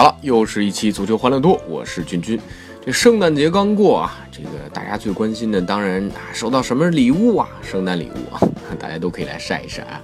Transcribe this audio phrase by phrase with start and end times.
[0.00, 2.40] 好了，又是一期足球欢乐多，我是君君。
[2.82, 7.46] 这圣诞节刚过啊，这个大家最关心的当然啊，收到什么礼物啊？
[7.60, 8.40] 圣诞礼物啊，
[8.80, 10.00] 大家都可以来晒一晒啊。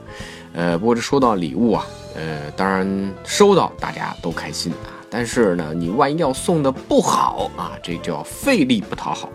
[0.52, 2.86] 呃，不过这说到礼物啊，呃，当然
[3.24, 9.32] 收到大家都开心啊，但是呢，你万一要送的不好啊，这叫费力不讨好。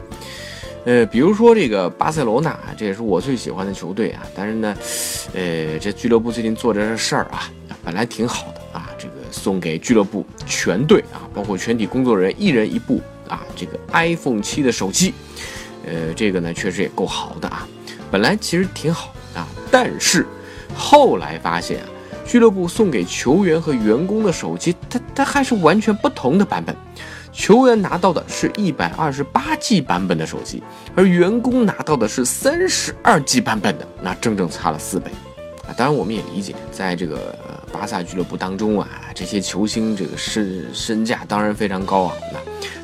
[0.86, 4.78] 呃，比如说这个巴塞罗那，这也是我最喜欢的球队啊，但是呢，
[5.34, 7.50] 呃，这俱乐部最近做这事儿啊，
[7.84, 8.61] 本来挺好的，
[9.32, 15.14] 送给俱乐部全队啊，包括全体工作人员一人一部啊，这个 iPhone 七的手机，
[15.86, 17.68] 呃，这个呢确实也够好的啊，
[18.12, 20.28] 本来其实挺好啊，但是
[20.76, 21.88] 后来发现啊，
[22.26, 26.76] 俱乐部送给球员和员工的手机，它它还是完全不同的版本。
[27.34, 30.62] 球员拿到的是一百二十八 G 版本的手机，
[30.94, 35.10] 而员工拿到的是三十二 G 版本的，那整整差了四倍
[35.66, 35.72] 啊！
[35.78, 37.34] 当然，我们也理解，在这个
[37.72, 42.40] 巴萨俱乐部当中啊，这些球星这个身身价当然非常高啊，那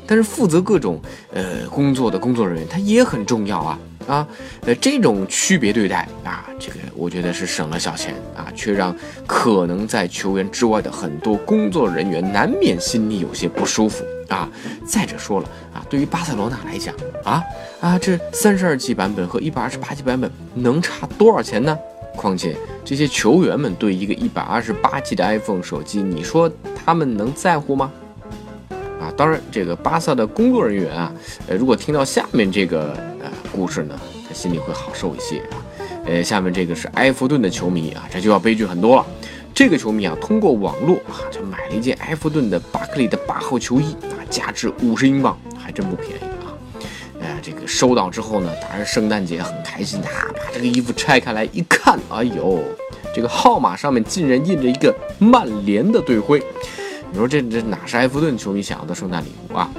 [0.05, 1.02] 但是负责各种
[1.33, 4.27] 呃工作的工作人员他也很重要啊啊！
[4.61, 14.03] 呃，这种区别对待啊，这个我觉得是省了小钱啊，却让可能在球员之外的很多工作人员难免心里有些不舒服。
[14.29, 14.49] 啊，
[14.85, 17.41] 再者说了啊，对于巴塞罗那来讲啊
[17.79, 21.77] 啊，这三十二 G 版本和一百二十八 G 版本能差多少钱呢？
[22.13, 22.57] 况且
[22.88, 27.91] 这些球员们对一个一百二十八 G 的 iPhone 手机，你说他们能在乎吗？
[29.01, 31.12] 啊，当然，这个巴萨的工作人员啊，
[31.50, 35.59] 呃，如果听到下面这个呃故事呢，他心里会好受一些啊。
[36.06, 39.06] 呃，下面这个是埃弗顿的球迷啊，这就要悲剧很多了。
[39.53, 46.26] 这个球迷啊，通过网络啊，就买了一件埃弗顿的巴克利的八号球衣啊，价值五十英镑，还真不便宜。
[47.42, 52.59] 这个收到之后呢，当然圣诞节很开心啊，把这个衣服拆开来一看，哎呦，
[53.14, 56.42] 这个号码上面竟然印着一个曼联的队徽。
[57.09, 59.70] 你说这这哪是埃弗顿球迷想要的圣诞礼物啊？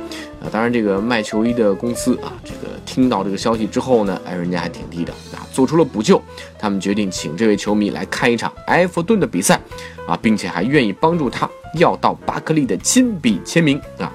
[0.43, 6.21] 啊，当然这个卖球衣的公司啊，这个听到这个消息之后呢，哎，人家还挺低的啊，做出了补救。
[6.59, 9.61] 他们决定请这位球迷来看一场埃弗顿的比赛，
[10.07, 14.11] 啊，并且还愿意帮助他要到巴克利的亲笔签名啊。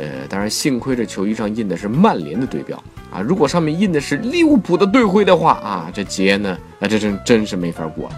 [0.00, 8.14] 呃，当然幸亏这球衣上印的是曼联的队标啊，如果上面印的是利物浦的队徽的话啊，这节呢，那这真真是没法过了。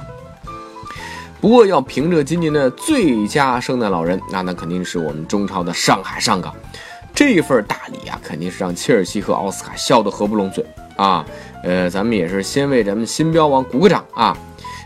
[1.41, 6.54] 不过要凭着今年的最佳圣诞老人，那那肯定是我们中超的上海上港。
[7.12, 10.64] 这份大礼啊，肯定是让切尔西和奥斯卡笑得合不拢嘴
[10.97, 11.26] 啊。
[11.64, 14.38] 呃，咱们也是先为咱们新标王鼓个掌啊。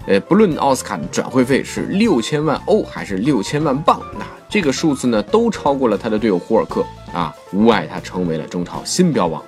[0.06, 9.42] 呃，不论奥斯卡的转会费是六千万欧还是六千万镑，那这个数字呢，都超过了他的队友胡尔克啊，无碍他成为了中超新标王。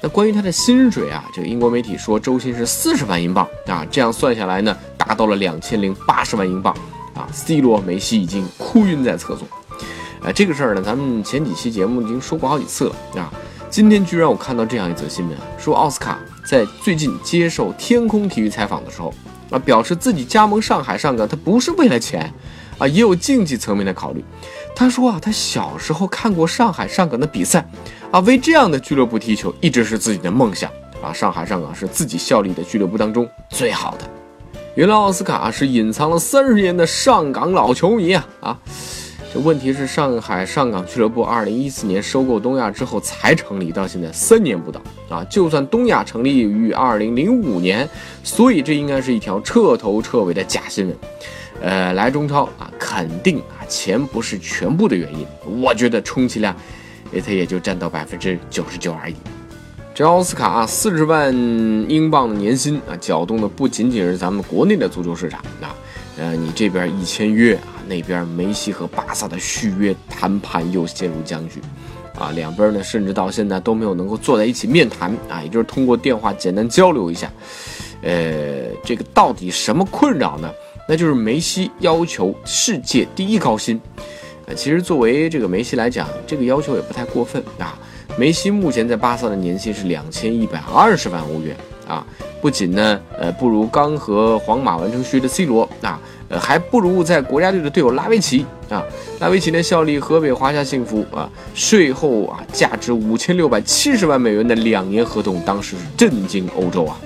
[0.00, 4.76] 那关于他的薪水啊，这个英国媒体说周薪是四十万英镑啊，这样算下来呢。
[4.96, 6.72] 达到了两千零八十万英镑
[7.12, 9.46] 啊！C 罗、梅西已经哭晕在厕所。
[10.22, 13.30] 呃，这个事儿呢，咱们前几期节目已经说过好几次了啊。
[13.68, 19.12] 今天居然我看到这样一则新闻，说奥斯卡在最近接受天空体育采访的时候
[19.50, 22.32] 啊，表示自己加盟上海上港，他不是为了钱
[22.82, 24.24] 啊，也有竞技层面的考虑。
[24.74, 27.64] 他说啊，他小时候看过上海上港的比赛
[28.10, 30.68] 啊，为这样的俱乐部踢球一直是自己的梦想
[31.00, 31.12] 啊。
[31.12, 34.10] 上海上港是自己效力的俱乐部当中最好的。
[34.74, 38.58] 原来奥斯卡是隐藏了三十年的上港老球迷啊啊！
[39.32, 45.22] 这问题是上海上港俱乐部二零一四年收购东亚之后才成立，到现在三年不到啊！
[45.30, 47.88] 就算东亚成立于二零零五年，
[48.24, 50.96] 所以这应该是一条彻头彻尾的假新闻。
[51.62, 55.24] 呃，来中超啊，肯定啊钱不是全部的原因，
[55.62, 56.54] 我觉得充其量，
[57.24, 59.14] 他也就占到百分之九十九而已。
[59.94, 61.32] 这奥斯卡啊，四十万
[61.88, 65.72] 英镑的年薪啊，搅动的不仅仅是咱们国内的足球市场啊，
[66.18, 71.60] 呃，你这边一签约啊，那边梅西和巴萨的续约谈判又陷入僵局，
[72.18, 77.30] 啊，两边呢甚至到现在都没有能够坐在一起面谈啊，也就是通过电话简单交流一下，
[78.02, 80.50] 呃，这个到底什么困扰呢？
[80.88, 83.80] 那就是梅西要求世界第一高薪，
[84.46, 87.78] 呃，其实作为这个梅西来讲，这个要求也不太过分啊。
[88.18, 91.56] 梅西目前在巴萨的年薪是两千一百二十万欧元
[91.88, 92.04] 啊，
[92.42, 95.98] 不仅呢，呃，不如刚和皇马完成续约的 C 罗啊，
[96.28, 98.84] 呃，还不如在国家队的队友拉维奇啊。
[99.18, 107.00] 拉维奇呢效力河北华夏幸福啊，税后啊价值五千六百七十万美元的两年合同，当时是震惊欧洲啊。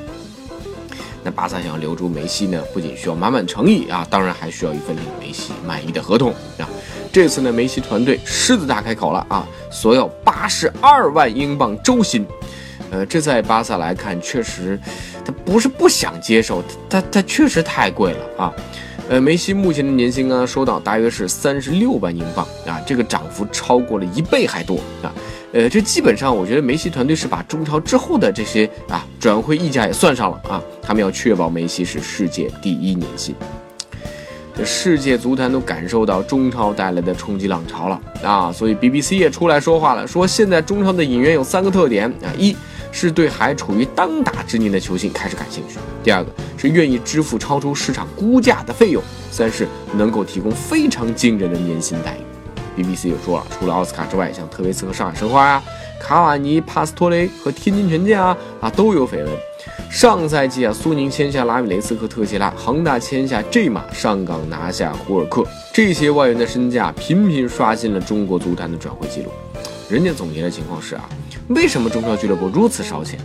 [1.26, 6.70] 那巴萨想要留住梅西呢，不仅需要满满诚意啊，当然还需要一份令梅西满意的合同啊。
[7.12, 12.24] 这次呢，梅西团队狮子大开口了啊，索要八十二万英镑周薪。
[12.92, 14.78] 呃，这在巴萨来看，确实，
[15.24, 18.52] 他不是不想接受，他他确实太贵了啊。
[19.08, 25.14] 呃，梅西目前的年薪呢，收到大约是三十六万英镑啊，这个涨幅超过了一倍还多啊。
[25.52, 33.32] 呃，这基本上我觉得梅西团队是把中超之后的这些啊转会溢价也算上了啊，他们要确保梅西是世界第一年薪。
[34.56, 42.56] 这世界足坛都感受到中超带来的冲击浪潮了啊，所以 BBC 也出来说话了，说现在中超的引援有三个特点啊：一
[42.98, 52.82] 是对还处于当打之年的球星开始感兴趣；第二个是愿意支付超出市场估价的费用；三是能够提供非常惊人的年薪待遇。
[52.82, 55.62] BBC 也说了，除了奥斯卡之外，像特维斯和上海申花呀、
[56.00, 59.28] 卡瓦尼、帕斯托雷和天津权健啊啊都有绯闻。
[59.90, 69.30] 上赛季啊，苏宁签下拉米雷斯和特谢拉，恒大签下 J 马，上港拿下胡尔克，这些外援的身价频频刷新了中国足坛的转会记录。
[69.90, 71.06] 人家总结的情况是啊，
[71.48, 73.18] 为什么中超俱乐部如此烧钱？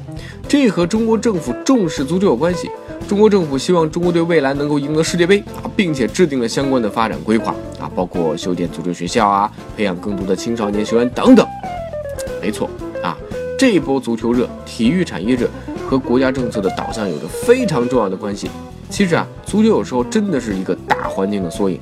[0.47, 2.69] 这和中国政府重视足球有关系。
[3.07, 11.45] 中国政府希望中国队未来能够赢得世界杯啊，并且制定了相关的发展规划啊，包括修建足球学校啊，培养更多的青少年球员等等。
[12.41, 12.69] 没错
[13.01, 13.17] 啊，
[13.57, 15.49] 这波足球热，体育产业热。
[15.89, 18.49] 和国家政策的导向有着非常重要的关系。
[18.89, 21.77] 其实啊，足球有时候真的是一个大环境的缩影。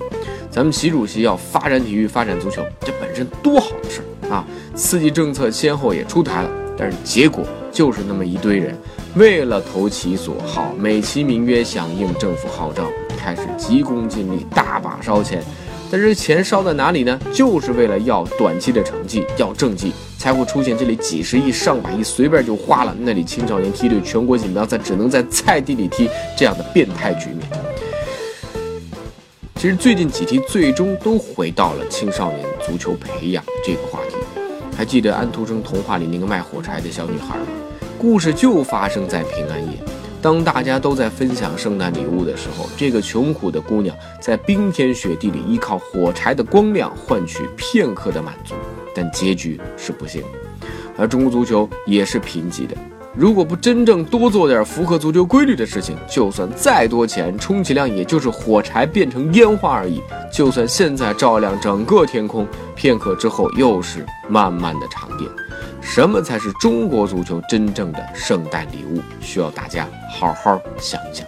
[0.50, 4.46] 咱们习主席要发展体育、发展足球，这本身多好的事儿啊！
[4.76, 8.78] 刺激政策先后也出台了，但是结果就是那么一堆人，
[9.16, 12.84] 为了投其所好，美其名曰响应政府号召，
[13.18, 15.44] 开始急功近利，大把烧钱。
[15.92, 17.20] 但是钱烧在哪里呢？
[17.34, 19.92] 就是为了要短期的成绩，要政绩。
[20.20, 27.50] 才会出现这里几十亿、上百亿随便就花了，那里青少年梯队全国锦标赛只能在菜地里踢这样的变态局面。
[29.56, 34.09] 其实最近几题最终都回到了青少年足球培养这个话题。
[34.80, 37.48] 还记得安徒生童话里那个卖火柴的小女孩吗？
[37.98, 39.78] 故事就发生在平安夜，
[40.22, 48.56] 当大家都在分享圣诞礼物的时候，这个穷苦的姑娘在冰天雪地里依靠火柴的光亮换取片刻的满足。
[48.96, 50.24] 但结局是不幸，
[50.98, 52.74] 而中国足球也是贫瘠的。
[53.16, 60.02] 如果不真正多做点符合足球规律的事情，就算再多钱，充其量也就是火柴变成烟花而已。
[60.32, 65.28] 就算现在照亮整个天空，片刻之后又是漫漫的长夜。
[65.82, 69.02] 什么才是中国足球真正的圣诞礼物？
[69.20, 71.26] 需要大家好好想一想。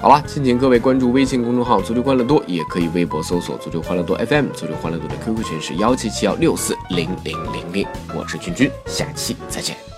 [0.00, 4.46] 好了，敬请各位关注微信公众号“足球欢乐多”，也可以微博搜索“足球欢乐多 FM”。
[4.52, 7.86] 足球欢乐多的 QQ 群是幺七七幺六四零零零零。
[8.16, 9.91] 我是君君，下期再见。